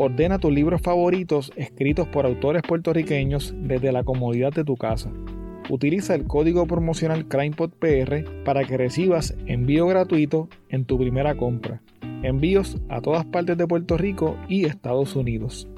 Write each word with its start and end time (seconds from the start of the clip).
Ordena 0.00 0.38
tus 0.38 0.52
libros 0.52 0.80
favoritos 0.80 1.50
escritos 1.56 2.06
por 2.06 2.24
autores 2.24 2.62
puertorriqueños 2.62 3.52
desde 3.56 3.90
la 3.90 4.04
comodidad 4.04 4.52
de 4.52 4.62
tu 4.62 4.76
casa. 4.76 5.10
Utiliza 5.70 6.14
el 6.14 6.24
código 6.24 6.68
promocional 6.68 7.26
CrimePodPR 7.26 8.44
para 8.44 8.64
que 8.64 8.76
recibas 8.76 9.34
envío 9.46 9.88
gratuito 9.88 10.48
en 10.68 10.84
tu 10.84 10.98
primera 10.98 11.36
compra. 11.36 11.82
Envíos 12.22 12.76
a 12.88 13.00
todas 13.00 13.24
partes 13.24 13.58
de 13.58 13.66
Puerto 13.66 13.98
Rico 13.98 14.36
y 14.48 14.66
Estados 14.66 15.16
Unidos. 15.16 15.68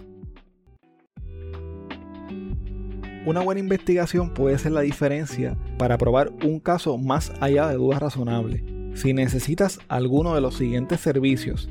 Una 3.24 3.40
buena 3.40 3.60
investigación 3.60 4.34
puede 4.34 4.59
ser 4.59 4.73
la 4.73 4.82
diferencia 4.82 5.56
para 5.78 5.96
probar 5.96 6.30
un 6.45 6.60
caso 6.60 6.98
más 6.98 7.32
allá 7.40 7.68
de 7.68 7.76
dudas 7.76 8.00
razonables. 8.00 8.62
Si 8.92 9.14
necesitas 9.14 9.78
alguno 9.88 10.34
de 10.34 10.42
los 10.42 10.56
siguientes 10.59 11.00
servicios, 11.00 11.70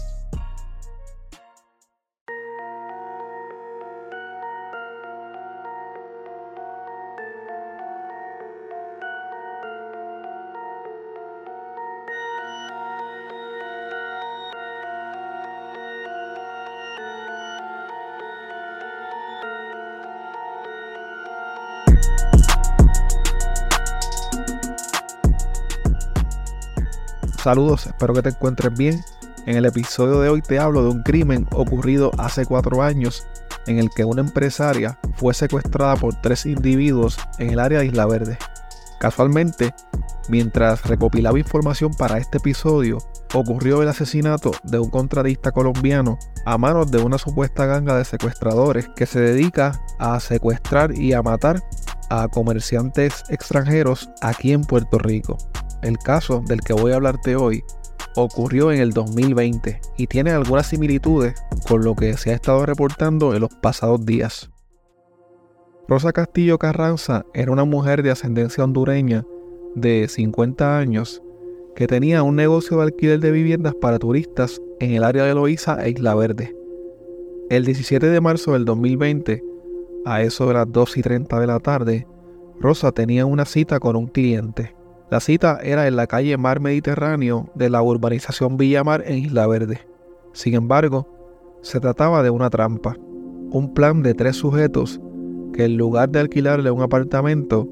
Saludos, 27.43 27.87
espero 27.87 28.13
que 28.13 28.21
te 28.21 28.29
encuentres 28.29 28.71
bien. 28.77 29.03
En 29.47 29.57
el 29.57 29.65
episodio 29.65 30.19
de 30.19 30.29
hoy 30.29 30.43
te 30.43 30.59
hablo 30.59 30.83
de 30.83 30.89
un 30.89 31.01
crimen 31.01 31.47
ocurrido 31.51 32.11
hace 32.19 32.45
cuatro 32.45 32.83
años 32.83 33.25
en 33.65 33.79
el 33.79 33.89
que 33.89 34.05
una 34.05 34.21
empresaria 34.21 34.99
fue 35.15 35.33
secuestrada 35.33 35.95
por 35.95 36.13
tres 36.21 36.45
individuos 36.45 37.17
en 37.39 37.49
el 37.49 37.59
área 37.59 37.79
de 37.79 37.87
Isla 37.87 38.05
Verde. 38.05 38.37
Casualmente, 38.99 39.73
mientras 40.29 40.85
recopilaba 40.85 41.39
información 41.39 41.91
para 41.95 42.19
este 42.19 42.37
episodio, 42.37 42.99
ocurrió 43.33 43.81
el 43.81 43.87
asesinato 43.87 44.51
de 44.61 44.77
un 44.77 44.91
contratista 44.91 45.51
colombiano 45.51 46.19
a 46.45 46.59
manos 46.59 46.91
de 46.91 46.99
una 46.99 47.17
supuesta 47.17 47.65
ganga 47.65 47.97
de 47.97 48.05
secuestradores 48.05 48.87
que 48.89 49.07
se 49.07 49.19
dedica 49.19 49.81
a 49.97 50.19
secuestrar 50.19 50.93
y 50.95 51.13
a 51.13 51.23
matar 51.23 51.59
a 52.11 52.27
comerciantes 52.27 53.23
extranjeros 53.29 54.11
aquí 54.21 54.53
en 54.53 54.61
Puerto 54.61 54.99
Rico. 54.99 55.39
El 55.81 55.97
caso 55.97 56.43
del 56.45 56.61
que 56.61 56.73
voy 56.73 56.91
a 56.91 56.95
hablarte 56.95 57.35
hoy 57.35 57.63
ocurrió 58.15 58.71
en 58.71 58.81
el 58.81 58.91
2020 58.91 59.81
y 59.97 60.07
tiene 60.07 60.31
algunas 60.31 60.67
similitudes 60.67 61.33
con 61.67 61.83
lo 61.83 61.95
que 61.95 62.17
se 62.17 62.31
ha 62.31 62.35
estado 62.35 62.65
reportando 62.65 63.33
en 63.33 63.41
los 63.41 63.53
pasados 63.55 64.05
días. 64.05 64.51
Rosa 65.87 66.13
Castillo 66.13 66.57
Carranza 66.57 67.25
era 67.33 67.51
una 67.51 67.65
mujer 67.65 68.03
de 68.03 68.11
ascendencia 68.11 68.63
hondureña 68.63 69.25
de 69.75 70.07
50 70.07 70.77
años 70.77 71.21
que 71.75 71.87
tenía 71.87 72.23
un 72.23 72.35
negocio 72.35 72.77
de 72.77 72.83
alquiler 72.83 73.19
de 73.19 73.31
viviendas 73.31 73.73
para 73.75 73.99
turistas 73.99 74.61
en 74.79 74.91
el 74.91 75.03
área 75.03 75.23
de 75.23 75.33
Loíza 75.33 75.83
e 75.83 75.91
Isla 75.91 76.15
Verde. 76.15 76.55
El 77.49 77.65
17 77.65 78.07
de 78.07 78.21
marzo 78.21 78.53
del 78.53 78.65
2020, 78.65 79.43
a 80.05 80.21
eso 80.21 80.47
de 80.47 80.53
las 80.53 80.71
2 80.71 80.97
y 80.97 81.01
30 81.01 81.39
de 81.39 81.47
la 81.47 81.59
tarde, 81.59 82.07
Rosa 82.59 82.91
tenía 82.91 83.25
una 83.25 83.45
cita 83.45 83.79
con 83.79 83.95
un 83.95 84.07
cliente. 84.07 84.75
La 85.11 85.19
cita 85.19 85.59
era 85.61 85.89
en 85.89 85.97
la 85.97 86.07
calle 86.07 86.37
Mar 86.37 86.61
Mediterráneo 86.61 87.49
de 87.53 87.69
la 87.69 87.81
urbanización 87.81 88.55
Villamar 88.55 89.03
en 89.05 89.17
Isla 89.17 89.45
Verde. 89.45 89.81
Sin 90.31 90.53
embargo, 90.53 91.05
se 91.61 91.81
trataba 91.81 92.23
de 92.23 92.29
una 92.29 92.49
trampa, 92.49 92.95
un 93.51 93.73
plan 93.73 94.03
de 94.03 94.13
tres 94.13 94.37
sujetos 94.37 95.01
que 95.51 95.65
en 95.65 95.75
lugar 95.75 96.11
de 96.11 96.21
alquilarle 96.21 96.71
un 96.71 96.81
apartamento, 96.81 97.67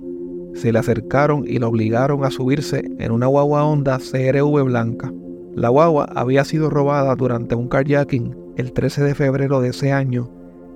se 0.53 0.73
le 0.73 0.79
acercaron 0.79 1.45
y 1.47 1.59
lo 1.59 1.69
obligaron 1.69 2.25
a 2.25 2.29
subirse 2.29 2.83
en 2.99 3.13
una 3.13 3.27
guagua 3.27 3.63
Honda 3.63 3.99
CRV 3.99 4.65
blanca. 4.65 5.09
La 5.55 5.69
guagua 5.69 6.09
había 6.13 6.43
sido 6.43 6.69
robada 6.69 7.15
durante 7.15 7.55
un 7.55 7.69
kayaking 7.69 8.35
el 8.57 8.73
13 8.73 9.01
de 9.01 9.15
febrero 9.15 9.61
de 9.61 9.69
ese 9.69 9.93
año 9.93 10.29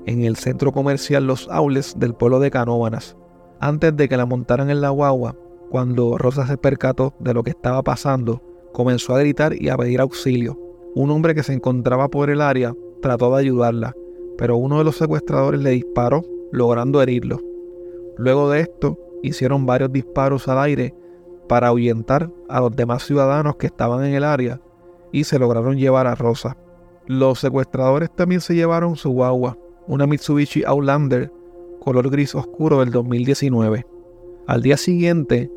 en 0.05 0.23
el 0.23 0.37
centro 0.37 0.71
comercial 0.71 1.27
Los 1.27 1.49
Aules 1.49 1.95
del 1.99 2.13
pueblo 2.13 2.39
de 2.39 2.51
Canóvanas. 2.51 3.17
Antes 3.59 3.97
de 3.97 4.07
que 4.07 4.15
la 4.15 4.25
montaran 4.25 4.69
en 4.69 4.79
la 4.79 4.91
guagua, 4.91 5.35
cuando 5.73 6.19
Rosa 6.19 6.45
se 6.45 6.55
percató 6.55 7.15
de 7.17 7.33
lo 7.33 7.41
que 7.41 7.49
estaba 7.49 7.81
pasando, 7.81 8.43
comenzó 8.73 9.15
a 9.15 9.19
gritar 9.21 9.59
y 9.59 9.69
a 9.69 9.75
pedir 9.75 10.01
auxilio. 10.01 10.55
Un 10.93 11.09
hombre 11.09 11.33
que 11.33 11.41
se 11.41 11.51
encontraba 11.51 12.09
por 12.09 12.29
el 12.29 12.41
área 12.41 12.75
trató 13.01 13.33
de 13.33 13.41
ayudarla, 13.41 13.95
pero 14.37 14.55
uno 14.55 14.77
de 14.77 14.83
los 14.83 14.97
secuestradores 14.97 15.59
le 15.61 15.71
disparó, 15.71 16.23
logrando 16.51 17.01
herirlo. 17.01 17.39
Luego 18.17 18.51
de 18.51 18.59
esto, 18.59 18.99
hicieron 19.23 19.65
varios 19.65 19.91
disparos 19.91 20.47
al 20.47 20.59
aire 20.59 20.93
para 21.49 21.69
ahuyentar 21.69 22.29
a 22.49 22.59
los 22.59 22.75
demás 22.75 23.03
ciudadanos 23.07 23.55
que 23.55 23.65
estaban 23.65 24.05
en 24.05 24.13
el 24.13 24.25
área 24.25 24.61
y 25.11 25.23
se 25.23 25.39
lograron 25.39 25.79
llevar 25.79 26.05
a 26.05 26.13
Rosa. 26.13 26.55
Los 27.07 27.39
secuestradores 27.39 28.15
también 28.15 28.41
se 28.41 28.53
llevaron 28.53 28.95
su 28.95 29.09
guagua, 29.09 29.57
una 29.87 30.05
Mitsubishi 30.05 30.63
Outlander 30.65 31.31
color 31.79 32.11
gris 32.11 32.35
oscuro 32.35 32.81
del 32.81 32.91
2019. 32.91 33.87
Al 34.45 34.61
día 34.61 34.77
siguiente, 34.77 35.49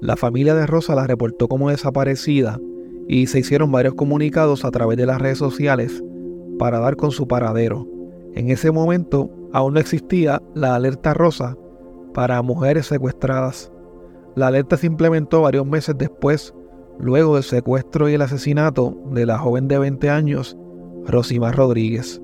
la 0.00 0.16
familia 0.16 0.54
de 0.54 0.66
Rosa 0.66 0.94
la 0.94 1.06
reportó 1.06 1.48
como 1.48 1.70
desaparecida 1.70 2.60
y 3.08 3.26
se 3.26 3.40
hicieron 3.40 3.70
varios 3.70 3.94
comunicados 3.94 4.64
a 4.64 4.70
través 4.70 4.96
de 4.96 5.06
las 5.06 5.20
redes 5.20 5.38
sociales 5.38 6.02
para 6.58 6.78
dar 6.78 6.96
con 6.96 7.10
su 7.10 7.26
paradero. 7.26 7.86
En 8.34 8.50
ese 8.50 8.70
momento 8.70 9.30
aún 9.52 9.74
no 9.74 9.80
existía 9.80 10.42
la 10.54 10.74
alerta 10.74 11.14
rosa 11.14 11.56
para 12.12 12.42
mujeres 12.42 12.86
secuestradas. 12.86 13.70
La 14.34 14.48
alerta 14.48 14.76
se 14.76 14.86
implementó 14.86 15.42
varios 15.42 15.66
meses 15.66 15.96
después, 15.96 16.54
luego 16.98 17.34
del 17.34 17.44
secuestro 17.44 18.08
y 18.08 18.14
el 18.14 18.22
asesinato 18.22 18.96
de 19.12 19.26
la 19.26 19.38
joven 19.38 19.68
de 19.68 19.78
20 19.78 20.10
años, 20.10 20.56
Rosimar 21.06 21.56
Rodríguez. 21.56 22.20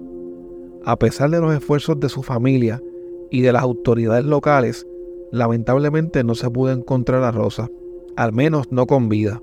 A 0.84 0.96
pesar 0.96 1.31
de 1.31 1.40
los 1.40 1.55
esfuerzos 1.55 2.00
de 2.00 2.08
su 2.08 2.23
familia 2.23 2.82
y 3.31 3.43
de 3.43 3.52
las 3.52 3.62
autoridades 3.62 4.25
locales 4.25 4.87
lamentablemente 5.32 6.25
no 6.25 6.35
se 6.35 6.50
pudo 6.50 6.73
encontrar 6.73 7.23
a 7.25 7.31
Rosa, 7.31 7.69
al 8.17 8.32
menos 8.32 8.71
no 8.71 8.87
con 8.87 9.09
vida. 9.09 9.41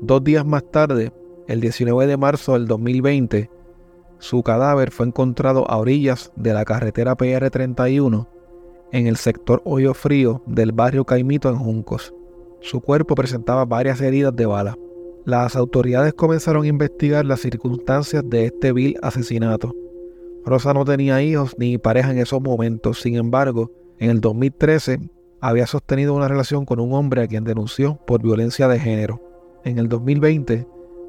Dos 0.00 0.24
días 0.24 0.44
más 0.44 0.64
tarde, 0.70 1.12
el 1.46 1.60
19 1.60 2.06
de 2.06 2.16
marzo 2.16 2.54
del 2.54 2.66
2020, 2.66 3.50
su 4.18 4.42
cadáver 4.42 4.90
fue 4.90 5.06
encontrado 5.06 5.68
a 5.68 5.78
orillas 5.78 6.32
de 6.36 6.54
la 6.54 6.64
carretera 6.64 7.16
PR31 7.16 8.28
en 8.92 9.06
el 9.06 9.16
sector 9.16 9.60
Hoyo 9.64 9.94
Frío 9.94 10.42
del 10.46 10.72
barrio 10.72 11.04
Caimito 11.04 11.48
en 11.48 11.56
Juncos. 11.56 12.14
Su 12.60 12.80
cuerpo 12.80 13.16
presentaba 13.16 13.64
varias 13.64 14.00
heridas 14.00 14.36
de 14.36 14.46
bala. 14.46 14.76
Las 15.24 15.56
autoridades 15.56 16.14
comenzaron 16.14 16.64
a 16.64 16.68
investigar 16.68 17.24
las 17.24 17.40
circunstancias 17.40 18.22
de 18.24 18.46
este 18.46 18.72
vil 18.72 18.96
asesinato. 19.02 19.74
Rosa 20.44 20.72
no 20.72 20.84
tenía 20.84 21.22
hijos 21.22 21.54
ni 21.58 21.78
pareja 21.78 22.12
en 22.12 22.18
esos 22.18 22.40
momentos, 22.40 23.00
sin 23.00 23.16
embargo, 23.16 23.72
en 24.02 24.10
el 24.10 24.20
2013 24.20 24.98
había 25.40 25.64
sostenido 25.68 26.12
una 26.12 26.26
relación 26.26 26.64
con 26.64 26.80
un 26.80 26.92
hombre 26.92 27.22
a 27.22 27.28
quien 27.28 27.44
denunció 27.44 28.00
por 28.04 28.20
violencia 28.20 28.66
de 28.66 28.80
género. 28.80 29.22
En 29.62 29.78
el 29.78 29.88
2020, 29.88 30.66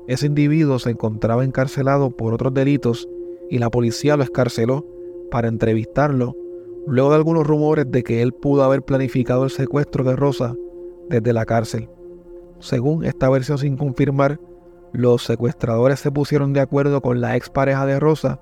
ese 0.08 0.28
individuo 0.28 0.78
se 0.78 0.92
encontraba 0.92 1.44
encarcelado 1.44 2.12
por 2.12 2.36
otros 2.36 2.54
delitos 2.54 3.10
y 3.50 3.58
la 3.58 3.72
policía 3.72 4.16
lo 4.16 4.22
escarceló 4.22 4.86
para 5.32 5.48
entrevistarlo 5.48 6.38
luego 6.86 7.10
de 7.10 7.16
algunos 7.16 7.48
rumores 7.48 7.90
de 7.90 8.04
que 8.04 8.22
él 8.22 8.32
pudo 8.32 8.62
haber 8.62 8.84
planificado 8.84 9.44
el 9.44 9.50
secuestro 9.50 10.04
de 10.04 10.16
Rosa 10.16 10.56
desde 11.10 11.34
la 11.34 11.46
cárcel. 11.48 11.90
Según 12.60 13.06
esta 13.06 13.28
versión 13.28 13.58
sin 13.58 13.76
confirmar, 13.76 14.40
los 14.92 15.24
secuestradores 15.24 16.00
se 16.00 16.12
pusieron 16.12 16.54
de 16.54 16.60
acuerdo 16.60 17.02
con 17.02 17.22
la 17.22 17.38
expareja 17.38 17.88
de 17.88 18.00
Rosa, 18.00 18.40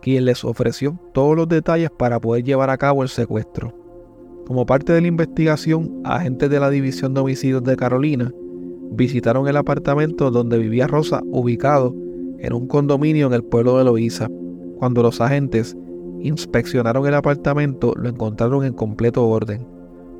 quien 0.00 0.24
les 0.24 0.42
ofreció 0.42 0.98
todos 1.12 1.36
los 1.36 1.48
detalles 1.48 1.90
para 1.90 2.18
poder 2.18 2.44
llevar 2.44 2.70
a 2.70 2.78
cabo 2.78 3.02
el 3.02 3.10
secuestro. 3.10 3.74
Como 4.50 4.66
parte 4.66 4.92
de 4.92 5.00
la 5.00 5.06
investigación, 5.06 6.00
agentes 6.02 6.50
de 6.50 6.58
la 6.58 6.70
División 6.70 7.14
de 7.14 7.20
Homicidios 7.20 7.62
de 7.62 7.76
Carolina 7.76 8.34
visitaron 8.90 9.46
el 9.46 9.56
apartamento 9.56 10.32
donde 10.32 10.58
vivía 10.58 10.88
Rosa, 10.88 11.22
ubicado 11.26 11.94
en 12.40 12.52
un 12.54 12.66
condominio 12.66 13.28
en 13.28 13.32
el 13.34 13.44
pueblo 13.44 13.78
de 13.78 13.84
Loíza. 13.84 14.28
Cuando 14.80 15.04
los 15.04 15.20
agentes 15.20 15.76
inspeccionaron 16.20 17.06
el 17.06 17.14
apartamento, 17.14 17.94
lo 17.94 18.08
encontraron 18.08 18.64
en 18.64 18.72
completo 18.72 19.24
orden. 19.28 19.68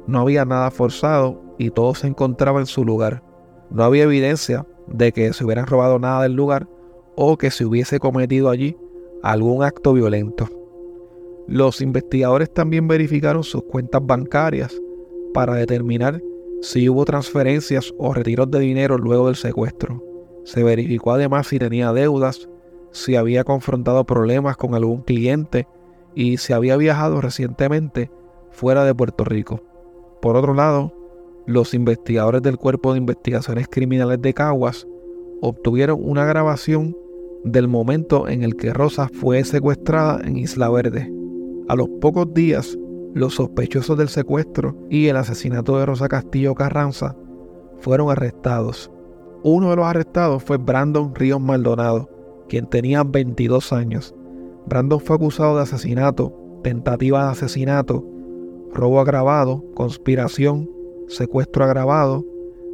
No 0.06 0.20
había 0.20 0.44
nada 0.44 0.70
forzado 0.70 1.42
y 1.58 1.70
todo 1.70 1.96
se 1.96 2.06
encontraba 2.06 2.60
en 2.60 2.66
su 2.66 2.84
lugar. 2.84 3.24
No 3.72 3.82
había 3.82 4.04
evidencia 4.04 4.64
de 4.86 5.10
que 5.10 5.32
se 5.32 5.44
hubieran 5.44 5.66
robado 5.66 5.98
nada 5.98 6.22
del 6.22 6.34
lugar 6.34 6.68
o 7.16 7.36
que 7.36 7.50
se 7.50 7.64
hubiese 7.64 7.98
cometido 7.98 8.48
allí 8.48 8.76
algún 9.24 9.64
acto 9.64 9.92
violento. 9.92 10.59
Los 11.50 11.80
investigadores 11.80 12.54
también 12.54 12.86
verificaron 12.86 13.42
sus 13.42 13.64
cuentas 13.64 14.00
bancarias 14.06 14.80
para 15.34 15.56
determinar 15.56 16.22
si 16.62 16.88
hubo 16.88 17.04
transferencias 17.04 17.92
o 17.98 18.14
retiros 18.14 18.48
de 18.52 18.60
dinero 18.60 18.96
luego 18.96 19.26
del 19.26 19.34
secuestro. 19.34 20.00
Se 20.44 20.62
verificó 20.62 21.10
además 21.10 21.48
si 21.48 21.58
tenía 21.58 21.92
deudas, 21.92 22.48
si 22.92 23.16
había 23.16 23.42
confrontado 23.42 24.04
problemas 24.04 24.56
con 24.56 24.76
algún 24.76 25.02
cliente 25.02 25.66
y 26.14 26.36
si 26.36 26.52
había 26.52 26.76
viajado 26.76 27.20
recientemente 27.20 28.12
fuera 28.52 28.84
de 28.84 28.94
Puerto 28.94 29.24
Rico. 29.24 29.60
Por 30.22 30.36
otro 30.36 30.54
lado, 30.54 30.94
los 31.46 31.74
investigadores 31.74 32.42
del 32.42 32.58
Cuerpo 32.58 32.92
de 32.92 32.98
Investigaciones 32.98 33.66
Criminales 33.68 34.22
de 34.22 34.34
Caguas 34.34 34.86
obtuvieron 35.40 35.98
una 36.00 36.24
grabación 36.24 36.96
del 37.42 37.66
momento 37.66 38.28
en 38.28 38.44
el 38.44 38.54
que 38.54 38.72
Rosa 38.72 39.08
fue 39.12 39.42
secuestrada 39.42 40.20
en 40.22 40.36
Isla 40.36 40.70
Verde. 40.70 41.19
A 41.70 41.76
los 41.76 41.88
pocos 42.00 42.34
días, 42.34 42.76
los 43.14 43.36
sospechosos 43.36 43.96
del 43.96 44.08
secuestro 44.08 44.76
y 44.90 45.06
el 45.06 45.16
asesinato 45.16 45.78
de 45.78 45.86
Rosa 45.86 46.08
Castillo 46.08 46.52
Carranza 46.56 47.14
fueron 47.78 48.10
arrestados. 48.10 48.90
Uno 49.44 49.70
de 49.70 49.76
los 49.76 49.84
arrestados 49.84 50.42
fue 50.42 50.56
Brandon 50.56 51.14
Ríos 51.14 51.40
Maldonado, 51.40 52.10
quien 52.48 52.66
tenía 52.66 53.04
22 53.04 53.72
años. 53.72 54.12
Brandon 54.66 54.98
fue 54.98 55.14
acusado 55.14 55.58
de 55.58 55.62
asesinato, 55.62 56.34
tentativa 56.64 57.26
de 57.26 57.30
asesinato, 57.30 58.04
robo 58.72 58.98
agravado, 58.98 59.64
conspiración, 59.76 60.68
secuestro 61.06 61.62
agravado, 61.62 62.26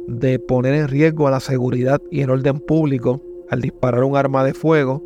de 0.07 0.39
poner 0.39 0.73
en 0.73 0.87
riesgo 0.87 1.27
a 1.27 1.31
la 1.31 1.39
seguridad 1.39 2.01
y 2.09 2.21
el 2.21 2.31
orden 2.31 2.59
público 2.61 3.21
al 3.51 3.61
disparar 3.61 4.03
un 4.03 4.17
arma 4.17 4.43
de 4.43 4.55
fuego, 4.55 5.03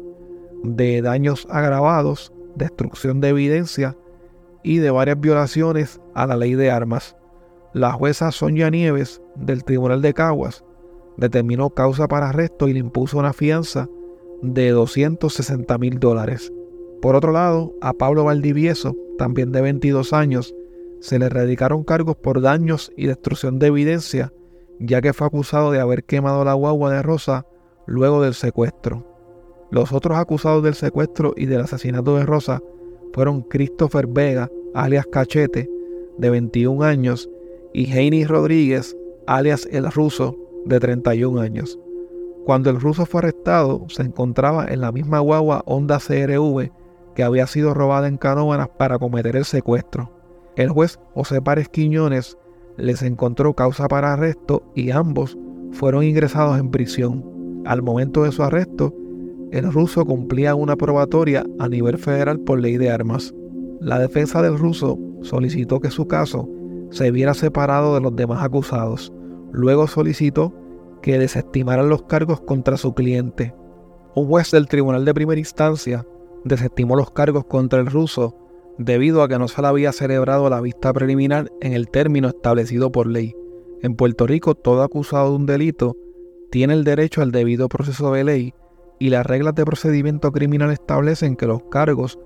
de 0.63 1.01
daños 1.01 1.45
agravados, 1.49 2.31
destrucción 2.55 3.21
de 3.21 3.29
evidencia 3.29 3.97
y 4.63 4.77
de 4.77 4.91
varias 4.91 5.19
violaciones 5.19 5.99
a 6.13 6.27
la 6.27 6.37
ley 6.37 6.55
de 6.55 6.71
armas. 6.71 7.15
La 7.73 7.91
jueza 7.93 8.31
Sonia 8.31 8.69
Nieves 8.69 9.21
del 9.35 9.63
Tribunal 9.63 10.01
de 10.01 10.13
Caguas 10.13 10.63
determinó 11.17 11.69
causa 11.69 12.07
para 12.07 12.29
arresto 12.29 12.67
y 12.67 12.73
le 12.73 12.79
impuso 12.79 13.17
una 13.17 13.33
fianza 13.33 13.87
de 14.41 14.69
260 14.71 15.77
mil 15.77 15.99
dólares. 15.99 16.51
Por 17.01 17.15
otro 17.15 17.31
lado, 17.31 17.73
a 17.81 17.93
Pablo 17.93 18.25
Valdivieso, 18.25 18.95
también 19.17 19.51
de 19.51 19.61
22 19.61 20.13
años, 20.13 20.53
se 20.99 21.17
le 21.17 21.29
radicaron 21.29 21.83
cargos 21.83 22.15
por 22.15 22.41
daños 22.41 22.91
y 22.95 23.07
destrucción 23.07 23.57
de 23.57 23.67
evidencia, 23.67 24.31
ya 24.79 25.01
que 25.01 25.13
fue 25.13 25.27
acusado 25.27 25.71
de 25.71 25.79
haber 25.79 26.03
quemado 26.03 26.45
la 26.45 26.53
guagua 26.53 26.91
de 26.91 27.01
Rosa 27.01 27.45
luego 27.87 28.21
del 28.21 28.35
secuestro. 28.35 29.10
Los 29.71 29.93
otros 29.93 30.17
acusados 30.17 30.63
del 30.63 30.75
secuestro 30.75 31.33
y 31.35 31.45
del 31.45 31.61
asesinato 31.61 32.17
de 32.17 32.25
Rosa 32.25 32.61
fueron 33.13 33.41
Christopher 33.41 34.05
Vega, 34.05 34.49
alias 34.73 35.05
Cachete, 35.07 35.69
de 36.17 36.29
21 36.29 36.83
años, 36.83 37.29
y 37.73 37.91
Heini 37.91 38.25
Rodríguez, 38.25 38.95
alias 39.27 39.67
El 39.71 39.89
Ruso, 39.89 40.37
de 40.65 40.79
31 40.79 41.39
años. 41.39 41.79
Cuando 42.45 42.69
el 42.69 42.79
ruso 42.79 43.05
fue 43.05 43.19
arrestado, 43.19 43.85
se 43.87 44.01
encontraba 44.01 44.65
en 44.67 44.81
la 44.81 44.91
misma 44.91 45.19
guagua 45.19 45.63
Honda 45.65 45.99
CRV 45.99 46.71
que 47.15 47.23
había 47.23 47.47
sido 47.47 47.73
robada 47.73 48.07
en 48.07 48.17
Canóvanas 48.17 48.69
para 48.77 48.97
cometer 48.97 49.35
el 49.35 49.45
secuestro. 49.45 50.11
El 50.55 50.69
juez 50.69 50.99
José 51.13 51.41
Párez 51.41 51.69
Quiñones 51.69 52.37
les 52.77 53.01
encontró 53.03 53.53
causa 53.53 53.87
para 53.87 54.13
arresto 54.13 54.63
y 54.75 54.91
ambos 54.91 55.37
fueron 55.71 56.03
ingresados 56.03 56.59
en 56.59 56.71
prisión. 56.71 57.63
Al 57.65 57.81
momento 57.81 58.23
de 58.23 58.31
su 58.31 58.43
arresto, 58.43 58.93
el 59.51 59.71
ruso 59.71 60.05
cumplía 60.05 60.55
una 60.55 60.77
probatoria 60.77 61.45
a 61.59 61.67
nivel 61.67 61.97
federal 61.97 62.39
por 62.39 62.59
ley 62.59 62.77
de 62.77 62.89
armas. 62.89 63.33
La 63.81 63.99
defensa 63.99 64.41
del 64.41 64.57
ruso 64.57 64.97
solicitó 65.21 65.81
que 65.81 65.91
su 65.91 66.07
caso 66.07 66.49
se 66.89 67.11
viera 67.11 67.33
separado 67.33 67.93
de 67.93 68.01
los 68.01 68.15
demás 68.15 68.43
acusados. 68.43 69.11
Luego 69.51 69.87
solicitó 69.87 70.53
que 71.01 71.19
desestimaran 71.19 71.89
los 71.89 72.03
cargos 72.03 72.39
contra 72.41 72.77
su 72.77 72.93
cliente. 72.93 73.53
Un 74.15 74.27
juez 74.27 74.51
del 74.51 74.67
Tribunal 74.67 75.03
de 75.03 75.13
Primera 75.13 75.39
Instancia 75.39 76.05
desestimó 76.45 76.95
los 76.95 77.11
cargos 77.11 77.45
contra 77.45 77.81
el 77.81 77.87
ruso 77.87 78.37
debido 78.77 79.21
a 79.21 79.27
que 79.27 79.37
no 79.37 79.49
se 79.49 79.61
le 79.61 79.67
había 79.67 79.91
celebrado 79.91 80.49
la 80.49 80.61
vista 80.61 80.93
preliminar 80.93 81.51
en 81.59 81.73
el 81.73 81.89
término 81.89 82.29
establecido 82.29 82.91
por 82.91 83.07
ley. 83.07 83.35
En 83.81 83.95
Puerto 83.95 84.27
Rico, 84.27 84.55
todo 84.55 84.83
acusado 84.83 85.31
de 85.31 85.35
un 85.35 85.45
delito 85.45 85.97
tiene 86.51 86.73
el 86.73 86.83
derecho 86.83 87.21
al 87.21 87.31
debido 87.31 87.67
proceso 87.67 88.13
de 88.13 88.23
ley 88.23 88.53
y 89.01 89.09
las 89.09 89.25
reglas 89.25 89.55
de 89.55 89.65
procedimiento 89.65 90.31
criminal 90.31 90.69
establecen 90.69 91.35
que 91.35 91.47
los 91.47 91.63
cargos 91.71 92.19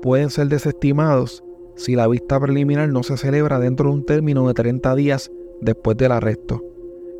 pueden 0.00 0.30
ser 0.30 0.48
desestimados 0.48 1.44
si 1.76 1.94
la 1.94 2.08
vista 2.08 2.40
preliminar 2.40 2.88
no 2.88 3.02
se 3.02 3.18
celebra 3.18 3.58
dentro 3.58 3.90
de 3.90 3.96
un 3.96 4.06
término 4.06 4.48
de 4.48 4.54
30 4.54 4.94
días 4.94 5.30
después 5.60 5.98
del 5.98 6.10
arresto. 6.10 6.64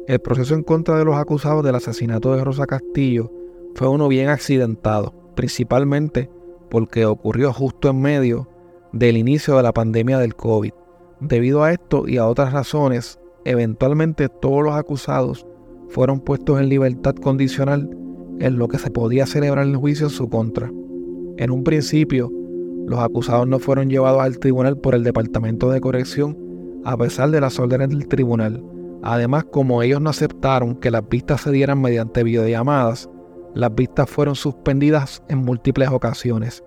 El 0.06 0.18
proceso 0.20 0.54
en 0.54 0.62
contra 0.62 0.96
de 0.96 1.04
los 1.04 1.16
acusados 1.16 1.62
del 1.62 1.74
asesinato 1.74 2.34
de 2.34 2.42
Rosa 2.42 2.64
Castillo 2.64 3.30
fue 3.74 3.86
uno 3.86 4.08
bien 4.08 4.30
accidentado, 4.30 5.12
principalmente 5.36 6.30
porque 6.70 7.04
ocurrió 7.04 7.52
justo 7.52 7.90
en 7.90 8.00
medio 8.00 8.48
del 8.94 9.18
inicio 9.18 9.58
de 9.58 9.62
la 9.62 9.74
pandemia 9.74 10.18
del 10.20 10.34
COVID. 10.36 10.72
Debido 11.20 11.64
a 11.64 11.72
esto 11.72 12.08
y 12.08 12.16
a 12.16 12.26
otras 12.26 12.54
razones, 12.54 13.20
eventualmente 13.44 14.30
todos 14.30 14.62
los 14.62 14.74
acusados 14.74 15.46
fueron 15.90 16.18
puestos 16.18 16.58
en 16.58 16.70
libertad 16.70 17.14
condicional 17.14 17.98
en 18.42 18.58
lo 18.58 18.66
que 18.66 18.78
se 18.78 18.90
podía 18.90 19.24
celebrar 19.24 19.64
el 19.64 19.76
juicio 19.76 20.06
en 20.06 20.10
su 20.10 20.28
contra. 20.28 20.70
En 21.36 21.50
un 21.52 21.62
principio, 21.62 22.30
los 22.86 22.98
acusados 22.98 23.46
no 23.46 23.60
fueron 23.60 23.88
llevados 23.88 24.20
al 24.20 24.38
tribunal 24.40 24.76
por 24.76 24.96
el 24.96 25.04
Departamento 25.04 25.70
de 25.70 25.80
Corrección 25.80 26.36
a 26.84 26.96
pesar 26.96 27.30
de 27.30 27.40
las 27.40 27.60
órdenes 27.60 27.90
del 27.90 28.08
tribunal. 28.08 28.60
Además, 29.04 29.44
como 29.44 29.80
ellos 29.82 30.00
no 30.00 30.10
aceptaron 30.10 30.74
que 30.74 30.90
las 30.90 31.08
vistas 31.08 31.42
se 31.42 31.52
dieran 31.52 31.80
mediante 31.80 32.24
videollamadas, 32.24 33.08
las 33.54 33.72
vistas 33.72 34.10
fueron 34.10 34.34
suspendidas 34.34 35.22
en 35.28 35.38
múltiples 35.38 35.90
ocasiones. 35.90 36.64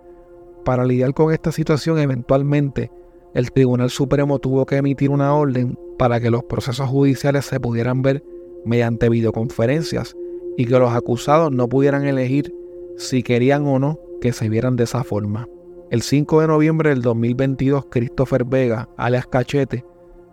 Para 0.63 0.85
lidiar 0.85 1.13
con 1.13 1.33
esta 1.33 1.51
situación, 1.51 1.99
eventualmente, 1.99 2.89
el 3.33 3.51
Tribunal 3.51 3.89
Supremo 3.89 4.39
tuvo 4.39 4.65
que 4.65 4.77
emitir 4.77 5.09
una 5.09 5.35
orden 5.35 5.77
para 5.97 6.21
que 6.21 6.31
los 6.31 6.45
procesos 6.45 6.87
judiciales 6.87 7.43
se 7.43 7.59
pudieran 7.59 8.01
ver 8.01 8.23
mediante 8.63 9.09
videoconferencias 9.09 10.15
y 10.57 10.65
que 10.65 10.79
los 10.79 10.93
acusados 10.93 11.51
no 11.51 11.67
pudieran 11.67 12.05
elegir 12.05 12.53
si 12.97 13.23
querían 13.23 13.65
o 13.67 13.79
no 13.79 13.99
que 14.21 14.33
se 14.33 14.49
vieran 14.49 14.75
de 14.75 14.85
esa 14.85 15.03
forma. 15.03 15.47
El 15.91 16.01
5 16.01 16.41
de 16.41 16.47
noviembre 16.47 16.89
del 16.89 17.01
2022, 17.01 17.85
Christopher 17.89 18.43
Vega, 18.43 18.89
alias 18.97 19.27
Cachete, 19.27 19.85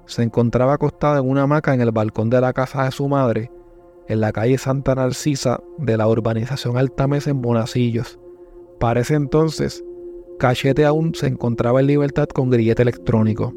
se 0.07 0.23
encontraba 0.23 0.75
acostada 0.75 1.19
en 1.19 1.29
una 1.29 1.43
hamaca 1.43 1.75
en 1.75 1.81
el 1.81 1.91
balcón 1.91 2.31
de 2.31 2.41
la 2.41 2.53
casa 2.53 2.85
de 2.85 2.91
su 2.91 3.09
madre, 3.09 3.51
en 4.09 4.21
la 4.21 4.33
calle 4.33 4.59
Santa 4.59 4.95
Narcisa 4.95 5.61
de 5.79 5.97
la 5.97 6.09
urbanización 6.09 6.77
Altamesa 6.77 7.31
en 7.31 7.43
Bonacillos. 7.43 8.19
Para 8.81 9.01
ese 9.01 9.15
entonces, 9.15 9.85
Cachete 10.39 10.85
aún 10.85 11.15
se 11.15 11.27
encontraba 11.29 11.81
en 11.81 11.87
libertad 11.87 12.27
con 12.27 12.51
grillete 12.51 12.83
electrónico. 12.83 13.55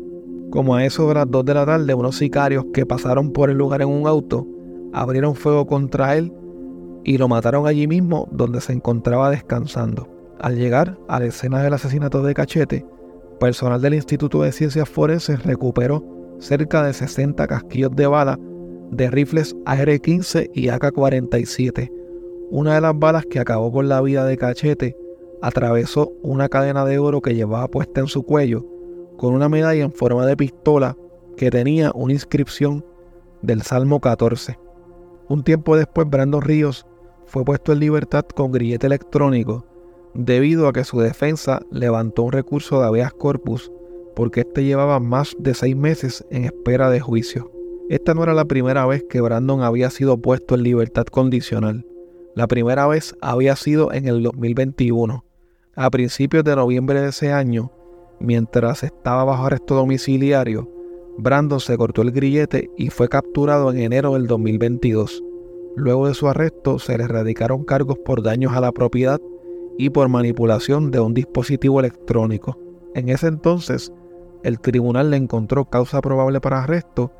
Como 0.51 0.75
a 0.75 0.85
eso 0.85 1.07
de 1.07 1.15
las 1.15 1.31
2 1.31 1.45
de 1.45 1.53
la 1.53 1.65
tarde, 1.65 1.93
unos 1.93 2.17
sicarios 2.17 2.65
que 2.73 2.85
pasaron 2.85 3.31
por 3.31 3.49
el 3.49 3.57
lugar 3.57 3.81
en 3.81 3.89
un 3.89 4.07
auto 4.07 4.47
abrieron 4.93 5.35
fuego 5.35 5.65
contra 5.65 6.15
él 6.15 6.31
y 7.05 7.19
lo 7.19 7.27
mataron 7.27 7.67
allí 7.67 7.87
mismo 7.87 8.27
donde 8.31 8.59
se 8.59 8.73
encontraba 8.73 9.29
descansando. 9.29 10.09
Al 10.41 10.57
llegar 10.57 10.97
a 11.07 11.19
la 11.19 11.27
escena 11.27 11.61
del 11.61 11.73
asesinato 11.73 12.23
de 12.23 12.33
Cachete, 12.33 12.85
personal 13.39 13.81
del 13.81 13.93
Instituto 13.93 14.41
de 14.41 14.51
Ciencias 14.51 14.89
Forenses 14.89 15.43
recuperó 15.43 16.03
cerca 16.39 16.83
de 16.83 16.93
60 16.93 17.47
casquillos 17.47 17.95
de 17.95 18.07
bala 18.07 18.39
de 18.91 19.09
rifles 19.09 19.55
AR-15 19.65 20.49
y 20.53 20.69
AK-47. 20.69 21.91
Una 22.49 22.75
de 22.75 22.81
las 22.81 22.97
balas 22.97 23.25
que 23.25 23.39
acabó 23.39 23.71
con 23.71 23.87
la 23.87 24.01
vida 24.01 24.25
de 24.25 24.37
Cachete 24.37 24.97
atravesó 25.41 26.11
una 26.23 26.49
cadena 26.49 26.85
de 26.85 26.97
oro 26.97 27.21
que 27.21 27.35
llevaba 27.35 27.67
puesta 27.67 28.01
en 28.01 28.07
su 28.07 28.23
cuello 28.23 28.65
con 29.17 29.33
una 29.33 29.47
medalla 29.47 29.83
en 29.83 29.93
forma 29.93 30.25
de 30.25 30.35
pistola 30.35 30.97
que 31.37 31.51
tenía 31.51 31.91
una 31.93 32.13
inscripción 32.13 32.83
del 33.41 33.61
Salmo 33.61 33.99
14. 33.99 34.57
Un 35.29 35.43
tiempo 35.43 35.77
después, 35.77 36.09
Brandon 36.09 36.41
Ríos 36.41 36.85
fue 37.25 37.43
puesto 37.43 37.73
en 37.73 37.79
libertad 37.79 38.25
con 38.25 38.51
grillete 38.51 38.87
electrónico 38.87 39.65
debido 40.13 40.67
a 40.67 40.73
que 40.73 40.83
su 40.83 40.99
defensa 40.99 41.61
levantó 41.71 42.23
un 42.23 42.31
recurso 42.31 42.79
de 42.79 42.87
habeas 42.87 43.13
corpus 43.13 43.71
porque 44.15 44.41
éste 44.41 44.63
llevaba 44.63 44.99
más 44.99 45.35
de 45.39 45.53
seis 45.53 45.75
meses 45.75 46.25
en 46.31 46.45
espera 46.45 46.89
de 46.89 47.01
juicio. 47.01 47.51
Esta 47.89 48.13
no 48.13 48.23
era 48.23 48.33
la 48.33 48.45
primera 48.45 48.85
vez 48.85 49.03
que 49.09 49.21
Brandon 49.21 49.61
había 49.61 49.89
sido 49.89 50.17
puesto 50.17 50.55
en 50.55 50.63
libertad 50.63 51.05
condicional. 51.05 51.85
La 52.33 52.47
primera 52.47 52.87
vez 52.87 53.15
había 53.21 53.55
sido 53.55 53.91
en 53.91 54.07
el 54.07 54.23
2021. 54.23 55.23
A 55.75 55.89
principios 55.91 56.43
de 56.45 56.55
noviembre 56.55 57.01
de 57.01 57.09
ese 57.09 57.31
año, 57.31 57.71
mientras 58.19 58.83
estaba 58.83 59.25
bajo 59.25 59.45
arresto 59.45 59.75
domiciliario, 59.75 60.69
Brandon 61.17 61.59
se 61.59 61.77
cortó 61.77 62.01
el 62.01 62.11
grillete 62.11 62.69
y 62.77 62.89
fue 62.89 63.07
capturado 63.07 63.69
en 63.71 63.79
enero 63.79 64.13
del 64.13 64.27
2022. 64.27 65.21
Luego 65.75 66.07
de 66.07 66.13
su 66.13 66.27
arresto 66.27 66.79
se 66.79 66.97
le 66.97 67.03
erradicaron 67.03 67.63
cargos 67.63 67.97
por 67.99 68.23
daños 68.23 68.53
a 68.53 68.61
la 68.61 68.71
propiedad 68.71 69.19
y 69.77 69.89
por 69.89 70.07
manipulación 70.07 70.89
de 70.91 70.99
un 70.99 71.13
dispositivo 71.13 71.79
electrónico. 71.79 72.57
En 72.93 73.09
ese 73.09 73.27
entonces, 73.27 73.91
el 74.43 74.59
tribunal 74.59 75.11
le 75.11 75.17
encontró 75.17 75.65
causa 75.65 76.01
probable 76.01 76.39
para 76.39 76.63
arresto 76.63 77.11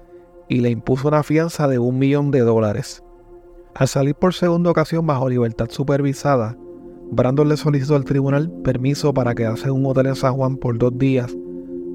y 0.48 0.62
le 0.62 0.70
impuso 0.70 1.08
una 1.08 1.24
fianza 1.24 1.68
de 1.68 1.80
un 1.80 1.98
millón 2.00 2.32
de 2.32 2.42
dólares. 2.42 3.04
Al 3.74 3.90
salir 3.90 4.16
por 4.16 4.34
segunda 4.34 4.72
ocasión 4.72 5.06
bajo 5.06 5.28
libertad 5.28 5.68
supervisada, 5.70 6.58
Brandon 7.12 7.50
le 7.50 7.58
solicitó 7.58 7.96
al 7.96 8.06
tribunal 8.06 8.50
permiso 8.64 9.14
para 9.14 9.36
quedarse 9.36 9.68
en 9.68 9.74
un 9.74 9.86
hotel 9.86 10.08
en 10.08 10.16
San 10.16 10.34
Juan 10.36 10.56
por 10.56 10.78
dos 10.78 10.98
días, 10.98 11.36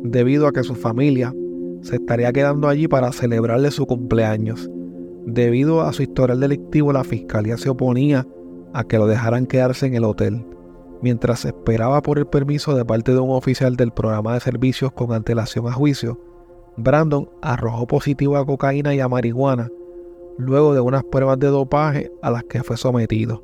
debido 0.03 0.47
a 0.47 0.53
que 0.53 0.63
su 0.63 0.75
familia 0.75 1.35
se 1.83 1.97
estaría 1.97 2.33
quedando 2.33 2.69
allí 2.69 2.87
para 2.87 3.13
celebrarle 3.13 3.71
su 3.71 3.87
cumpleaños. 3.87 4.71
Debido 5.27 5.83
a 5.83 5.93
su 5.93 6.03
historial 6.03 6.41
delictivo, 6.41 6.93
la 6.93 7.05
fiscalía 7.05 7.57
se 7.57 7.69
oponía 7.69 8.27
a 8.73 8.85
que 8.85 8.99
lo 8.99 9.07
dejaran 9.07 9.47
quedarse 9.47 9.87
en 9.87 9.95
el 9.95 10.05
hotel. 10.05 10.45
Mientras 11.03 11.45
esperaba 11.45 12.03
por 12.03 12.19
el 12.19 12.27
permiso 12.27 12.75
de 12.75 12.85
parte 12.85 13.13
de 13.13 13.21
un 13.21 13.31
oficial 13.31 13.77
del 13.77 13.91
programa 13.91 14.35
de 14.35 14.41
servicios 14.41 14.93
con 14.93 15.13
antelación 15.13 15.67
a 15.67 15.73
juicio, 15.73 16.21
Brandon 16.77 17.29
arrojó 17.43 17.87
positivo 17.87 18.37
a 18.37 18.47
cocaína 18.47 18.95
y 18.95 19.01
a 19.01 19.09
marihuana 19.09 19.71
luego 20.39 20.75
de 20.75 20.81
unas 20.81 21.05
pruebas 21.05 21.39
de 21.39 21.49
dopaje 21.49 22.11
a 22.23 22.31
las 22.31 22.45
que 22.45 22.63
fue 22.63 22.77
sometido. 22.77 23.43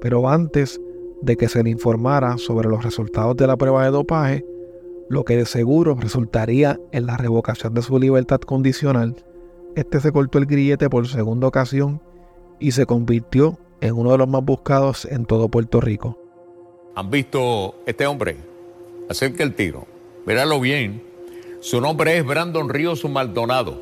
Pero 0.00 0.28
antes 0.28 0.80
de 1.20 1.36
que 1.36 1.48
se 1.48 1.62
le 1.62 1.70
informara 1.70 2.38
sobre 2.38 2.68
los 2.68 2.84
resultados 2.84 3.36
de 3.36 3.46
la 3.46 3.56
prueba 3.56 3.84
de 3.84 3.90
dopaje, 3.90 4.46
lo 5.08 5.24
que 5.24 5.36
de 5.36 5.46
seguro 5.46 5.94
resultaría 5.94 6.78
en 6.92 7.06
la 7.06 7.16
revocación 7.16 7.74
de 7.74 7.82
su 7.82 7.98
libertad 7.98 8.40
condicional, 8.40 9.16
este 9.78 10.00
se 10.00 10.10
cortó 10.10 10.38
el 10.38 10.46
grillete 10.46 10.90
por 10.90 11.06
segunda 11.06 11.46
ocasión 11.46 12.02
y 12.58 12.72
se 12.72 12.84
convirtió 12.84 13.58
en 13.80 13.94
uno 13.94 14.12
de 14.12 14.18
los 14.18 14.28
más 14.28 14.44
buscados 14.44 15.04
en 15.04 15.24
todo 15.24 15.48
Puerto 15.48 15.80
Rico. 15.80 16.18
¿Han 16.96 17.10
visto 17.10 17.76
este 17.86 18.06
hombre? 18.06 18.36
Acerca 19.08 19.44
el 19.44 19.54
tiro. 19.54 19.86
Míralo 20.26 20.60
bien. 20.60 21.02
Su 21.60 21.80
nombre 21.80 22.18
es 22.18 22.26
Brandon 22.26 22.68
Ríos 22.68 23.04
Maldonado. 23.04 23.80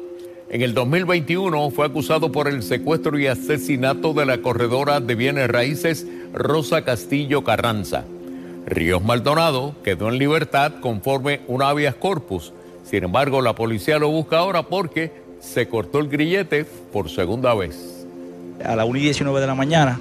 En 0.51 0.61
el 0.63 0.75
2021 0.75 1.71
fue 1.71 1.87
acusado 1.87 2.31
por 2.31 2.47
el 2.47 2.63
secuestro 2.63 3.19
y 3.19 3.27
asesinato 3.27 4.13
de 4.13 4.27
la 4.27 4.43
corredora 4.43 5.01
de 5.01 5.15
bienes 5.15 5.49
raíces 5.49 6.07
Rosa 6.35 6.85
Castillo 6.85 7.43
Carranza. 7.43 8.05
Ríos 8.67 9.03
Maldonado 9.03 9.75
quedó 9.83 10.09
en 10.09 10.19
libertad 10.19 10.75
conforme 10.81 11.41
un 11.49 11.63
habeas 11.63 11.95
corpus. 11.95 12.53
Sin 12.85 13.03
embargo, 13.03 13.41
la 13.41 13.55
policía 13.55 13.99
lo 13.99 14.09
busca 14.09 14.39
ahora 14.39 14.65
porque 14.65 15.26
se 15.47 15.69
cortó 15.69 15.99
el 15.99 16.09
grillete 16.09 16.65
por 16.65 17.09
segunda 17.09 17.55
vez 17.55 17.97
a 18.65 18.77
las 18.77 18.87
1 18.87 18.99
y 18.99 19.03
19 19.03 19.41
de 19.41 19.47
la 19.47 19.55
mañana, 19.55 19.99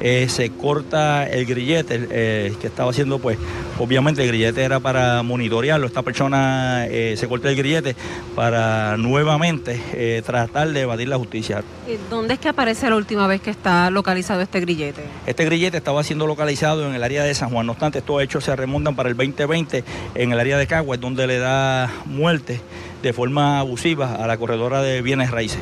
eh, 0.00 0.26
se 0.28 0.50
corta 0.50 1.26
el 1.26 1.46
grillete 1.46 2.06
eh, 2.10 2.54
que 2.60 2.66
estaba 2.66 2.90
haciendo, 2.90 3.18
pues 3.18 3.38
obviamente 3.78 4.22
el 4.22 4.28
grillete 4.28 4.62
era 4.62 4.78
para 4.78 5.22
monitorearlo. 5.22 5.86
Esta 5.86 6.02
persona 6.02 6.86
eh, 6.86 7.14
se 7.16 7.26
corta 7.28 7.48
el 7.48 7.56
grillete 7.56 7.96
para 8.34 8.96
nuevamente 8.98 10.22
tratar 10.24 10.68
de 10.68 10.82
evadir 10.82 11.08
la 11.08 11.16
justicia. 11.16 11.64
¿Dónde 12.10 12.34
es 12.34 12.40
que 12.40 12.48
aparece 12.48 12.88
la 12.90 12.96
última 12.96 13.26
vez 13.26 13.40
que 13.40 13.50
está 13.50 13.90
localizado 13.90 14.42
este 14.42 14.60
grillete? 14.60 15.02
Este 15.26 15.44
grillete 15.44 15.78
estaba 15.78 16.02
siendo 16.04 16.26
localizado 16.26 16.86
en 16.86 16.94
el 16.94 17.02
área 17.02 17.24
de 17.24 17.34
San 17.34 17.50
Juan. 17.50 17.66
No 17.66 17.72
obstante, 17.72 17.98
estos 17.98 18.22
hechos 18.22 18.44
se 18.44 18.54
remontan 18.54 18.94
para 18.96 19.08
el 19.08 19.16
2020 19.16 19.82
en 20.14 20.32
el 20.32 20.38
área 20.38 20.58
de 20.58 20.66
Caguas, 20.66 21.00
donde 21.00 21.26
le 21.26 21.38
da 21.38 21.90
muerte 22.04 22.60
de 23.06 23.12
forma 23.12 23.60
abusiva 23.60 24.16
a 24.16 24.26
la 24.26 24.36
corredora 24.36 24.82
de 24.82 25.00
bienes 25.00 25.30
raíces. 25.30 25.60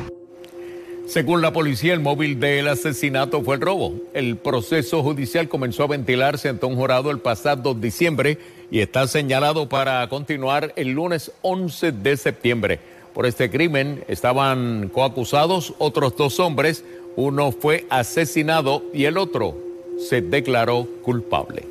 Según 1.05 1.43
la 1.43 1.53
policía, 1.53 1.93
el 1.93 1.99
móvil 1.99 2.39
del 2.39 2.67
asesinato 2.67 3.43
fue 3.43 3.53
el 3.53 3.61
robo. 3.61 3.93
El 4.15 4.37
proceso 4.37 5.03
judicial 5.03 5.47
comenzó 5.47 5.83
a 5.83 5.87
ventilarse 5.87 6.49
ante 6.49 6.65
un 6.65 6.75
jurado 6.75 7.11
el 7.11 7.19
pasado 7.19 7.75
diciembre 7.75 8.39
y 8.71 8.79
está 8.79 9.05
señalado 9.05 9.69
para 9.69 10.09
continuar 10.09 10.73
el 10.75 10.93
lunes 10.93 11.31
11 11.43 11.91
de 11.91 12.17
septiembre. 12.17 12.79
Por 13.13 13.27
este 13.27 13.51
crimen 13.51 14.03
estaban 14.07 14.89
coacusados 14.91 15.75
otros 15.77 16.17
dos 16.17 16.39
hombres. 16.39 16.83
Uno 17.15 17.51
fue 17.51 17.85
asesinado 17.91 18.81
y 18.91 19.05
el 19.05 19.19
otro 19.19 19.55
se 19.99 20.23
declaró 20.23 20.87
culpable. 21.03 21.67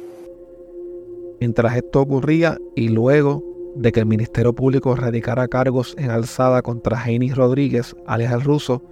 Mientras 1.40 1.76
esto 1.76 2.00
ocurría 2.00 2.59
y 2.76 2.90
luego 2.90 3.53
de 3.75 3.93
que 3.93 4.00
el 4.00 4.07
Ministerio 4.07 4.54
Público 4.54 4.95
radicara 4.95 5.49
cargos 5.49 5.95
en 5.99 6.11
alzada 6.11 6.62
contra 6.62 7.02
Heinis 7.04 7.37
Rodríguez, 7.37 7.95
alias 8.07 8.33
el 8.33 8.43
ruso, 8.43 8.83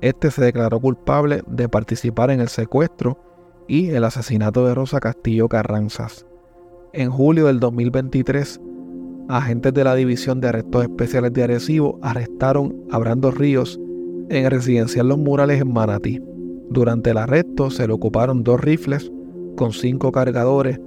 este 0.00 0.30
se 0.30 0.44
declaró 0.44 0.80
culpable 0.80 1.42
de 1.46 1.68
participar 1.68 2.30
en 2.30 2.40
el 2.40 2.48
secuestro 2.48 3.18
y 3.66 3.90
el 3.90 4.04
asesinato 4.04 4.64
de 4.66 4.74
Rosa 4.74 5.00
Castillo 5.00 5.48
Carranzas. 5.48 6.24
En 6.92 7.10
julio 7.10 7.46
del 7.46 7.60
2023, 7.60 8.60
agentes 9.28 9.74
de 9.74 9.84
la 9.84 9.94
División 9.94 10.40
de 10.40 10.48
Arrestos 10.48 10.84
Especiales 10.84 11.32
de 11.32 11.42
Arecibo 11.42 11.98
arrestaron 12.02 12.74
a 12.90 12.98
Brando 12.98 13.30
Ríos 13.30 13.78
en 14.30 14.44
el 14.44 14.50
residencial 14.50 15.08
Los 15.08 15.18
Murales 15.18 15.60
en 15.60 15.72
Manatí. 15.72 16.20
Durante 16.70 17.10
el 17.10 17.18
arresto 17.18 17.70
se 17.70 17.86
le 17.86 17.92
ocuparon 17.92 18.44
dos 18.44 18.60
rifles 18.60 19.10
con 19.56 19.72
cinco 19.72 20.12
cargadores, 20.12 20.80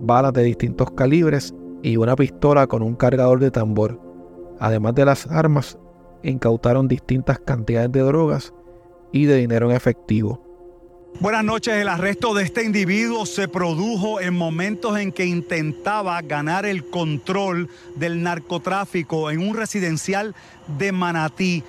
balas 0.00 0.32
de 0.32 0.44
distintos 0.44 0.90
calibres 0.92 1.54
y 1.82 1.96
una 1.96 2.16
pistola 2.16 2.66
con 2.66 2.82
un 2.82 2.94
cargador 2.94 3.40
de 3.40 3.50
tambor. 3.50 4.00
Además 4.60 4.94
de 4.94 5.04
las 5.04 5.26
armas, 5.26 5.78
incautaron 6.22 6.88
distintas 6.88 7.38
cantidades 7.40 7.90
de 7.92 8.00
drogas 8.00 8.54
y 9.12 9.24
de 9.26 9.36
dinero 9.36 9.68
en 9.68 9.76
efectivo. 9.76 10.40
Buenas 11.20 11.44
noches, 11.44 11.74
el 11.74 11.88
arresto 11.88 12.34
de 12.34 12.44
este 12.44 12.64
individuo 12.64 13.26
se 13.26 13.46
produjo 13.46 14.20
en 14.20 14.34
momentos 14.34 14.98
en 14.98 15.12
que 15.12 15.26
intentaba 15.26 16.20
ganar 16.22 16.64
el 16.64 16.86
control 16.86 17.68
del 17.96 18.22
narcotráfico 18.22 19.30
en 19.30 19.40
un 19.40 19.54
residencial 19.54 20.34
de 20.78 20.90
Manatí. 20.90 21.62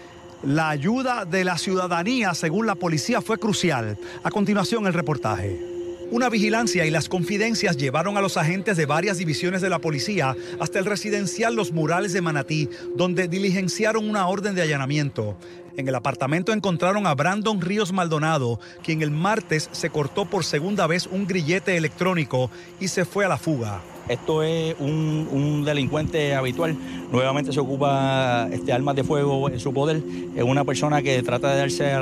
La 0.44 0.70
ayuda 0.70 1.26
de 1.26 1.44
la 1.44 1.58
ciudadanía, 1.58 2.34
según 2.34 2.68
la 2.68 2.76
policía, 2.76 3.22
fue 3.22 3.38
crucial. 3.38 3.98
A 4.24 4.32
continuación, 4.32 4.88
el 4.88 4.94
reportaje. 4.94 5.73
Una 6.14 6.30
vigilancia 6.30 6.86
y 6.86 6.92
las 6.92 7.10
confidencias 7.10 7.76
llevaron 7.76 8.18
a 8.18 8.22
los 8.22 8.38
agentes 8.38 8.78
de 8.78 8.86
varias 8.86 9.18
divisiones 9.18 9.64
de 9.64 9.70
la 9.72 9.80
policía 9.80 10.36
hasta 10.60 10.78
el 10.78 10.86
residencial 10.86 11.56
Los 11.56 11.72
Murales 11.72 12.14
de 12.14 12.22
Manatí, 12.22 12.70
donde 12.96 13.28
diligenciaron 13.28 14.08
una 14.08 14.28
orden 14.28 14.54
de 14.54 14.62
allanamiento. 14.62 15.36
En 15.76 15.88
el 15.88 15.96
apartamento 15.96 16.54
encontraron 16.54 17.08
a 17.08 17.16
Brandon 17.16 17.60
Ríos 17.60 17.92
Maldonado, 17.92 18.60
quien 18.84 19.02
el 19.02 19.10
martes 19.10 19.70
se 19.72 19.90
cortó 19.90 20.26
por 20.26 20.46
segunda 20.46 20.86
vez 20.86 21.08
un 21.08 21.26
grillete 21.26 21.78
electrónico 21.78 22.52
y 22.80 22.90
se 22.90 23.06
fue 23.06 23.26
a 23.26 23.30
la 23.30 23.38
fuga. 23.38 23.82
Esto 24.10 24.44
es 24.44 24.76
un, 24.80 25.64
delincuente 25.64 26.36
habitual. 26.36 26.76
Nuevamente 27.12 27.54
se 27.54 27.60
ocupa 27.60 28.50
este, 28.52 28.74
armas 28.74 28.96
de 28.96 29.04
fuego 29.04 29.50
en 29.50 29.60
su 29.60 29.74
poder. 29.74 30.02
Es 30.36 30.44
una 30.44 30.66
persona 30.66 31.02
que 31.02 31.22
trata 31.24 31.52
de 31.52 31.58
darse 31.58 31.92
a 31.92 32.00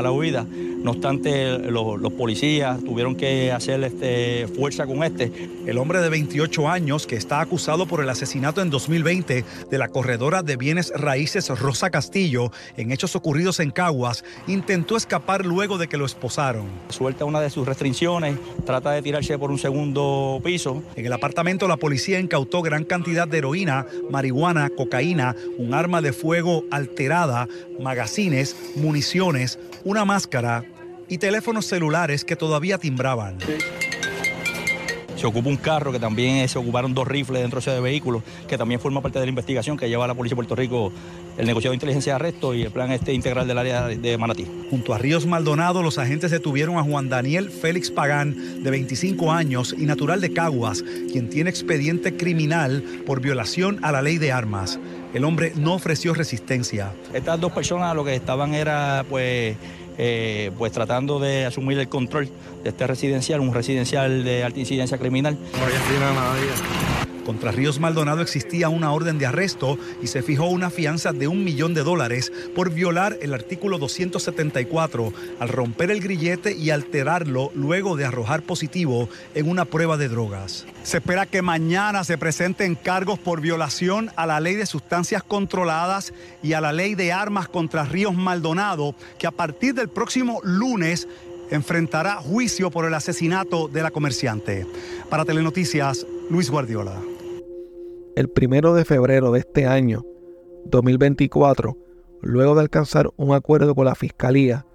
la, 0.00 0.12
huida. 0.12 0.44
No 0.44 0.92
obstante, 0.92 1.58
los, 1.58 2.12
policías 2.14 2.82
tuvieron 2.82 3.14
que 3.14 3.52
hacer 3.52 3.84
este, 3.84 4.46
fuerza 4.56 4.86
con 4.86 5.04
este. 5.04 5.30
El 5.66 5.76
hombre 5.76 6.00
de 6.00 6.08
28 6.08 6.68
años 6.68 7.06
que 7.06 7.16
está 7.16 7.40
acusado 7.40 7.86
por 7.86 8.02
el 8.02 8.08
asesinato 8.08 8.62
en 8.62 8.70
2020 8.70 9.44
de 9.70 9.78
la 9.78 9.88
corredora 9.88 10.42
de 10.42 10.56
bienes 10.56 10.92
raíces 10.96 11.48
Rosa 11.58 11.90
Castillo 11.90 12.50
en 12.76 12.92
hechos 12.92 13.14
ocurridos 13.14 13.60
en 13.60 13.70
Caguas, 13.70 14.24
intentó 14.46 14.96
escapar 14.96 15.44
luego 15.44 15.76
de 15.76 15.88
que 15.88 15.98
lo 15.98 16.06
esposaron. 16.06 16.66
Suelta 16.88 17.24
una 17.24 17.40
de 17.40 17.50
sus 17.50 17.66
restricciones, 17.66 18.36
trata 18.64 18.92
de 18.92 19.02
tirarse 19.02 19.38
por 19.38 19.50
un 19.50 19.58
segundo 19.58 20.40
piso. 20.42 20.82
En 20.96 21.06
el 21.06 21.12
apartamento 21.12 21.41
la 21.42 21.76
policía 21.76 22.20
incautó 22.20 22.62
gran 22.62 22.84
cantidad 22.84 23.26
de 23.26 23.38
heroína, 23.38 23.86
marihuana, 24.10 24.70
cocaína, 24.70 25.34
un 25.58 25.74
arma 25.74 26.00
de 26.00 26.12
fuego 26.12 26.64
alterada, 26.70 27.48
magazines, 27.80 28.54
municiones, 28.76 29.58
una 29.84 30.04
máscara 30.04 30.64
y 31.08 31.18
teléfonos 31.18 31.66
celulares 31.66 32.24
que 32.24 32.36
todavía 32.36 32.78
timbraban. 32.78 33.38
Se 35.22 35.28
ocupa 35.28 35.50
un 35.50 35.56
carro 35.56 35.92
que 35.92 36.00
también 36.00 36.48
se 36.48 36.58
ocuparon 36.58 36.94
dos 36.94 37.06
rifles 37.06 37.42
dentro 37.42 37.60
de 37.60 37.70
ese 37.70 37.80
vehículo, 37.80 38.24
que 38.48 38.58
también 38.58 38.80
forma 38.80 39.00
parte 39.00 39.20
de 39.20 39.26
la 39.26 39.28
investigación 39.28 39.76
que 39.76 39.88
lleva 39.88 40.04
la 40.04 40.14
Policía 40.14 40.32
de 40.32 40.34
Puerto 40.34 40.56
Rico 40.56 40.92
el 41.38 41.46
negociado 41.46 41.70
de 41.70 41.76
inteligencia 41.76 42.14
de 42.14 42.16
arresto 42.16 42.54
y 42.54 42.62
el 42.62 42.72
plan 42.72 42.90
este 42.90 43.12
integral 43.12 43.46
del 43.46 43.56
área 43.56 43.86
de 43.86 44.18
Manatí. 44.18 44.48
Junto 44.68 44.94
a 44.94 44.98
Ríos 44.98 45.24
Maldonado, 45.24 45.80
los 45.80 45.98
agentes 45.98 46.32
detuvieron 46.32 46.76
a 46.76 46.82
Juan 46.82 47.08
Daniel 47.08 47.50
Félix 47.50 47.92
Pagán, 47.92 48.64
de 48.64 48.70
25 48.72 49.30
años 49.30 49.72
y 49.78 49.86
natural 49.86 50.20
de 50.20 50.32
Caguas, 50.32 50.82
quien 51.12 51.30
tiene 51.30 51.50
expediente 51.50 52.16
criminal 52.16 52.82
por 53.06 53.20
violación 53.20 53.78
a 53.84 53.92
la 53.92 54.02
ley 54.02 54.18
de 54.18 54.32
armas. 54.32 54.80
El 55.14 55.24
hombre 55.24 55.52
no 55.54 55.74
ofreció 55.74 56.14
resistencia. 56.14 56.90
Estas 57.14 57.38
dos 57.38 57.52
personas 57.52 57.94
lo 57.94 58.04
que 58.04 58.16
estaban 58.16 58.54
era 58.54 59.04
pues 59.08 59.56
eh, 59.98 60.50
pues 60.58 60.72
tratando 60.72 61.18
de 61.18 61.46
asumir 61.46 61.78
el 61.78 61.88
control 61.88 62.28
de 62.62 62.70
este 62.70 62.86
residencial, 62.86 63.40
un 63.40 63.54
residencial 63.54 64.24
de 64.24 64.44
alta 64.44 64.60
incidencia 64.60 64.98
criminal. 64.98 65.36
Contra 67.24 67.52
Ríos 67.52 67.78
Maldonado 67.78 68.20
existía 68.20 68.68
una 68.68 68.92
orden 68.92 69.18
de 69.18 69.26
arresto 69.26 69.78
y 70.02 70.08
se 70.08 70.22
fijó 70.22 70.46
una 70.46 70.70
fianza 70.70 71.12
de 71.12 71.28
un 71.28 71.44
millón 71.44 71.72
de 71.72 71.84
dólares 71.84 72.32
por 72.54 72.70
violar 72.70 73.16
el 73.22 73.32
artículo 73.32 73.78
274 73.78 75.12
al 75.38 75.48
romper 75.48 75.92
el 75.92 76.00
grillete 76.00 76.56
y 76.56 76.70
alterarlo 76.70 77.52
luego 77.54 77.96
de 77.96 78.04
arrojar 78.04 78.42
positivo 78.42 79.08
en 79.34 79.48
una 79.48 79.64
prueba 79.64 79.96
de 79.96 80.08
drogas. 80.08 80.66
Se 80.82 80.96
espera 80.96 81.26
que 81.26 81.42
mañana 81.42 82.02
se 82.02 82.18
presenten 82.18 82.74
cargos 82.74 83.20
por 83.20 83.40
violación 83.40 84.10
a 84.16 84.26
la 84.26 84.40
ley 84.40 84.56
de 84.56 84.66
sustancias 84.66 85.22
controladas 85.22 86.12
y 86.42 86.54
a 86.54 86.60
la 86.60 86.72
ley 86.72 86.96
de 86.96 87.12
armas 87.12 87.48
contra 87.48 87.84
Ríos 87.84 88.14
Maldonado, 88.14 88.96
que 89.18 89.28
a 89.28 89.30
partir 89.30 89.74
del 89.74 89.88
próximo 89.88 90.40
lunes 90.42 91.06
enfrentará 91.52 92.16
juicio 92.16 92.70
por 92.70 92.84
el 92.84 92.94
asesinato 92.94 93.68
de 93.68 93.82
la 93.82 93.90
comerciante. 93.90 94.66
Para 95.08 95.24
Telenoticias, 95.24 96.06
Luis 96.30 96.50
Guardiola. 96.50 97.00
El 98.16 98.28
primero 98.28 98.74
de 98.74 98.84
febrero 98.84 99.32
de 99.32 99.40
este 99.40 99.66
año, 99.66 100.04
2024, 100.66 101.76
luego 102.20 102.54
de 102.54 102.62
alcanzar 102.62 103.10
un 103.16 103.34
acuerdo 103.34 103.74
con 103.74 103.84
la 103.84 103.94
Fiscalía, 103.94 104.66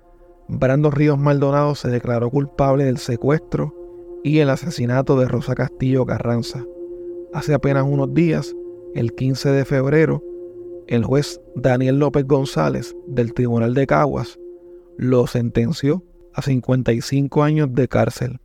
Brando 0.49 0.91
Ríos 0.91 1.19
Maldonado 1.19 1.75
se 1.75 1.89
declaró 1.89 2.29
culpable 2.29 2.85
del 2.85 2.99
secuestro 2.99 3.75
y 4.23 4.39
el 4.39 4.49
asesinato 4.49 5.19
de 5.19 5.27
Rosa 5.27 5.55
Castillo 5.55 6.05
Carranza. 6.05 6.63
Hace 7.33 7.53
apenas 7.53 7.85
unos 7.85 8.13
días, 8.13 8.55
el 8.95 9.13
15 9.13 9.49
de 9.49 9.65
febrero, 9.65 10.23
el 10.87 11.03
juez 11.03 11.41
Daniel 11.55 11.99
López 11.99 12.25
González 12.25 12.95
del 13.07 13.33
Tribunal 13.33 13.73
de 13.73 13.87
Caguas 13.87 14.39
lo 14.97 15.27
sentenció 15.27 16.03
a 16.37 16.43
55 16.43 17.43
años 17.43 17.73
de 17.73 17.87
cárcel. 17.87 18.39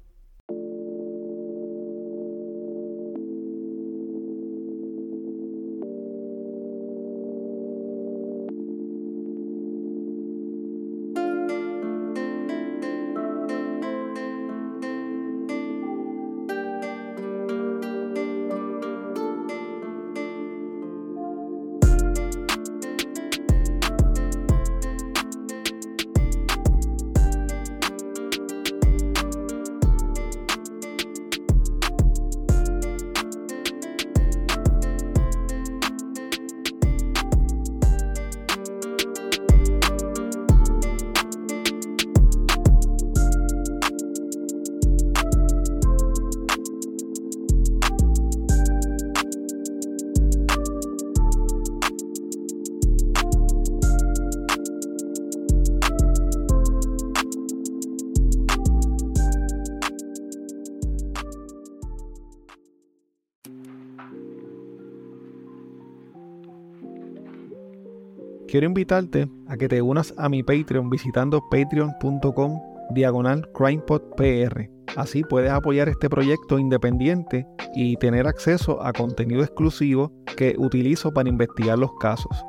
Quiero 68.52 68.66
invitarte 68.66 69.28
a 69.48 69.56
que 69.56 69.66
te 69.66 69.80
unas 69.80 70.12
a 70.18 70.28
mi 70.28 70.42
Patreon 70.42 70.90
visitando 70.90 71.42
patreon.com 71.50 72.60
diagonal 72.90 73.50
crimepodpr. 73.54 74.68
Así 74.94 75.22
puedes 75.22 75.50
apoyar 75.50 75.88
este 75.88 76.10
proyecto 76.10 76.58
independiente 76.58 77.46
y 77.74 77.96
tener 77.96 78.26
acceso 78.26 78.84
a 78.84 78.92
contenido 78.92 79.42
exclusivo 79.42 80.12
que 80.36 80.54
utilizo 80.58 81.14
para 81.14 81.30
investigar 81.30 81.78
los 81.78 81.92
casos. 81.98 82.44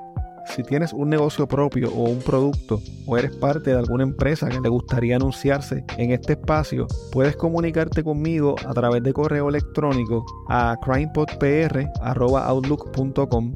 Si 0.53 0.61
tienes 0.63 0.91
un 0.91 1.07
negocio 1.07 1.47
propio 1.47 1.89
o 1.93 2.09
un 2.09 2.19
producto 2.19 2.81
o 3.05 3.17
eres 3.17 3.33
parte 3.37 3.69
de 3.69 3.77
alguna 3.77 4.03
empresa 4.03 4.49
que 4.49 4.59
le 4.59 4.67
gustaría 4.67 5.15
anunciarse 5.15 5.85
en 5.97 6.11
este 6.11 6.33
espacio, 6.33 6.85
puedes 7.13 7.37
comunicarte 7.37 8.03
conmigo 8.03 8.55
a 8.67 8.73
través 8.73 9.03
de 9.03 9.13
correo 9.13 9.47
electrónico 9.47 10.25
a 10.49 10.75
crimepodpr.outlook.com 10.83 13.55